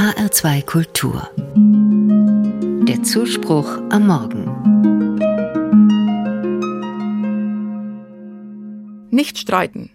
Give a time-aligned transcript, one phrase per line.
[0.00, 1.28] HR2 Kultur.
[2.88, 4.46] Der Zuspruch am Morgen.
[9.10, 9.90] Nicht streiten.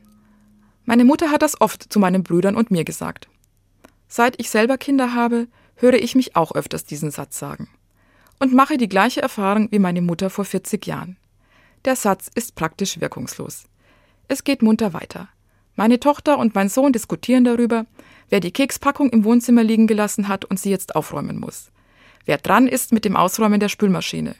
[0.83, 3.29] Meine Mutter hat das oft zu meinen Brüdern und mir gesagt.
[4.07, 7.67] Seit ich selber Kinder habe, höre ich mich auch öfters diesen Satz sagen.
[8.39, 11.17] Und mache die gleiche Erfahrung wie meine Mutter vor 40 Jahren.
[11.83, 13.63] Der Satz ist praktisch wirkungslos.
[14.27, 15.29] Es geht munter weiter.
[15.75, 17.87] Meine Tochter und mein Sohn diskutieren darüber,
[18.29, 21.71] wer die Kekspackung im Wohnzimmer liegen gelassen hat und sie jetzt aufräumen muss.
[22.25, 24.35] Wer dran ist mit dem Ausräumen der Spülmaschine.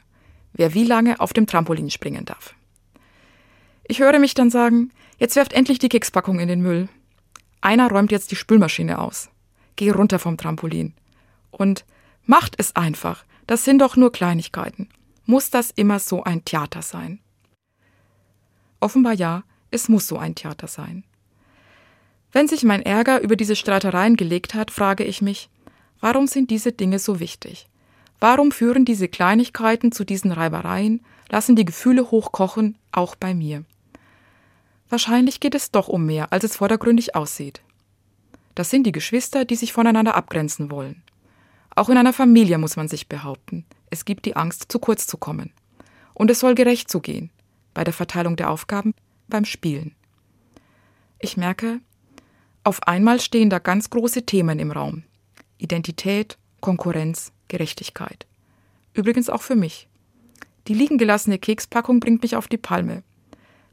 [0.54, 2.56] Wer wie lange auf dem Trampolin springen darf.
[3.88, 6.90] Ich höre mich dann sagen, jetzt werft endlich die Kekspackung in den Müll.
[7.62, 9.30] Einer räumt jetzt die Spülmaschine aus.
[9.76, 10.94] Geh runter vom Trampolin.
[11.52, 11.86] Und
[12.26, 13.26] macht es einfach.
[13.48, 14.90] Das sind doch nur Kleinigkeiten.
[15.26, 17.20] Muss das immer so ein Theater sein?
[18.80, 21.04] Offenbar ja, es muss so ein Theater sein.
[22.36, 25.50] Wenn sich mein Ärger über diese Streitereien gelegt hat, frage ich mich,
[26.02, 27.70] warum sind diese Dinge so wichtig?
[28.20, 33.64] Warum führen diese Kleinigkeiten zu diesen Reibereien, lassen die Gefühle hochkochen, auch bei mir?
[34.90, 37.62] Wahrscheinlich geht es doch um mehr, als es vordergründig aussieht.
[38.54, 41.04] Das sind die Geschwister, die sich voneinander abgrenzen wollen.
[41.74, 43.64] Auch in einer Familie muss man sich behaupten.
[43.90, 45.54] Es gibt die Angst, zu kurz zu kommen.
[46.14, 47.30] Und es soll gerecht zugehen.
[47.74, 48.94] Bei der Verteilung der Aufgaben,
[49.30, 49.96] beim Spielen.
[51.20, 51.80] Ich merke,
[52.66, 55.04] auf einmal stehen da ganz große Themen im Raum.
[55.58, 58.26] Identität, Konkurrenz, Gerechtigkeit.
[58.94, 59.88] Übrigens auch für mich.
[60.68, 63.04] Die liegen gelassene Kekspackung bringt mich auf die Palme.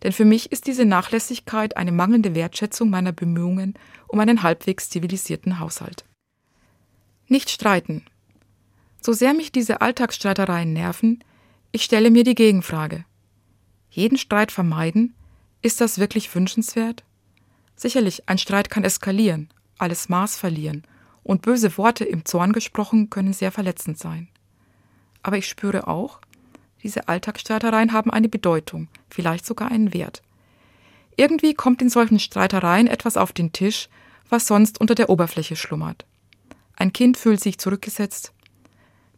[0.02, 3.74] Denn für mich ist diese Nachlässigkeit eine mangelnde Wertschätzung meiner Bemühungen
[4.08, 6.04] um einen halbwegs zivilisierten Haushalt.
[7.28, 8.04] Nicht streiten.
[9.00, 11.24] So sehr mich diese Alltagsstreitereien nerven,
[11.70, 13.06] ich stelle mir die Gegenfrage.
[13.88, 15.14] Jeden Streit vermeiden,
[15.62, 17.04] ist das wirklich wünschenswert?
[17.76, 20.84] Sicherlich, ein Streit kann eskalieren, alles Maß verlieren,
[21.22, 24.28] und böse Worte im Zorn gesprochen können sehr verletzend sein.
[25.22, 26.20] Aber ich spüre auch,
[26.82, 30.22] diese Alltagsstreitereien haben eine Bedeutung, vielleicht sogar einen Wert.
[31.16, 33.88] Irgendwie kommt in solchen Streitereien etwas auf den Tisch,
[34.28, 36.06] was sonst unter der Oberfläche schlummert.
[36.74, 38.32] Ein Kind fühlt sich zurückgesetzt.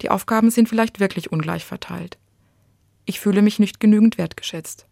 [0.03, 2.19] Die Aufgaben sind vielleicht wirklich ungleich verteilt.
[3.07, 4.87] Ich fühle mich nicht genügend wertgeschätzt.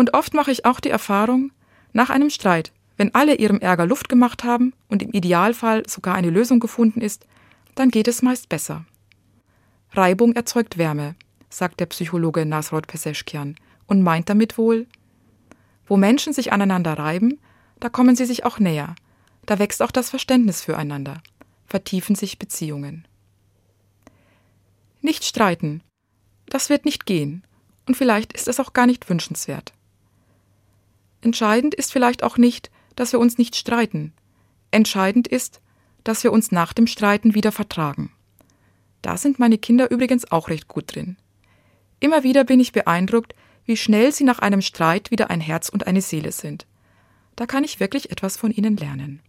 [0.00, 1.52] Und oft mache ich auch die Erfahrung,
[1.92, 6.30] nach einem Streit, wenn alle ihrem Ärger Luft gemacht haben und im Idealfall sogar eine
[6.30, 7.26] Lösung gefunden ist,
[7.74, 8.86] dann geht es meist besser.
[9.92, 11.16] Reibung erzeugt Wärme,
[11.50, 13.56] sagt der Psychologe Nasrod Peseschkian
[13.88, 14.86] und meint damit wohl,
[15.86, 17.38] wo Menschen sich aneinander reiben,
[17.78, 18.94] da kommen sie sich auch näher,
[19.44, 21.22] da wächst auch das Verständnis füreinander,
[21.66, 23.06] vertiefen sich Beziehungen.
[25.02, 25.82] Nicht streiten,
[26.46, 27.44] das wird nicht gehen,
[27.86, 29.74] und vielleicht ist es auch gar nicht wünschenswert.
[31.22, 34.12] Entscheidend ist vielleicht auch nicht, dass wir uns nicht streiten.
[34.70, 35.60] Entscheidend ist,
[36.04, 38.12] dass wir uns nach dem Streiten wieder vertragen.
[39.02, 41.16] Da sind meine Kinder übrigens auch recht gut drin.
[42.00, 45.86] Immer wieder bin ich beeindruckt, wie schnell sie nach einem Streit wieder ein Herz und
[45.86, 46.66] eine Seele sind.
[47.36, 49.20] Da kann ich wirklich etwas von ihnen lernen.